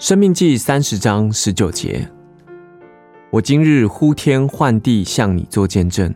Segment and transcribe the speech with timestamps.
[0.00, 2.10] 生命记三十章十九节：
[3.30, 6.14] 我今日呼天唤地向你做见证，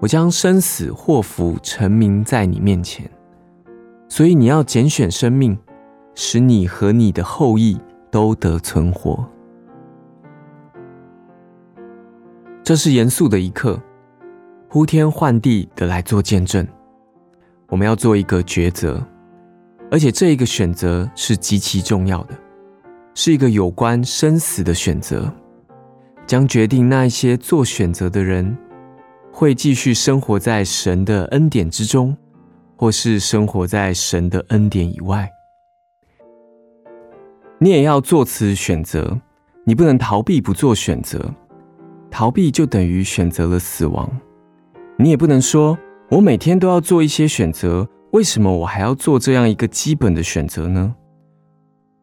[0.00, 3.10] 我将生死祸福陈明在你面前，
[4.06, 5.58] 所以你要拣选生命，
[6.14, 7.80] 使你和你的后裔
[8.10, 9.26] 都得存活。
[12.62, 13.82] 这是严肃的一刻，
[14.68, 16.68] 呼天唤地的来做见证。
[17.68, 19.02] 我们要做一个抉择，
[19.90, 22.34] 而且这一个选择是极其重要的。
[23.22, 25.30] 是一个有关生死的选择，
[26.26, 28.56] 将决定那一些做选择的人
[29.30, 32.16] 会继续生活在神的恩典之中，
[32.76, 35.30] 或是生活在神的恩典以外。
[37.58, 39.20] 你也要做此选择，
[39.64, 41.22] 你不能逃避不做选择，
[42.10, 44.10] 逃避就等于选择了死亡。
[44.96, 50.94] 你也不能说，我每天都要做一些选择，为什么我还要做这样一个基本的选择呢？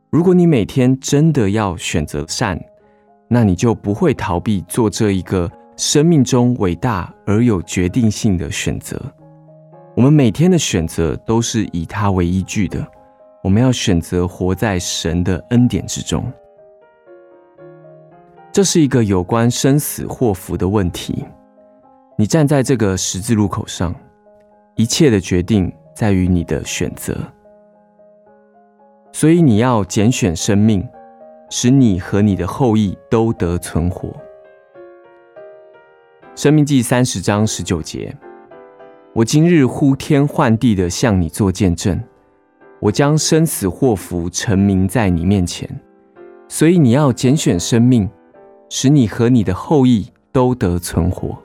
[0.10, 2.58] 如果你每天真的要选择善，
[3.28, 9.02] 那你就不会逃避做这一个生命中伟大而有决定性的选择。
[9.98, 12.88] 我们每天的选择都是以它为依据的。
[13.44, 16.24] 我们要选择活在神的恩典之中。
[18.52, 21.26] 这是一个有关生死祸福的问题。
[22.18, 23.94] 你站在这个十字路口上，
[24.76, 27.18] 一切的决定在于你的选择。
[29.12, 30.88] 所以你要拣选生命，
[31.50, 34.16] 使你和你的后裔都得存活。
[36.36, 38.16] 生命记三十章十九节：
[39.14, 42.00] 我今日呼天唤地的向你做见证，
[42.80, 45.68] 我将生死祸福陈明在你面前。
[46.48, 48.08] 所以你要拣选生命，
[48.70, 51.42] 使你和你的后裔都得存活。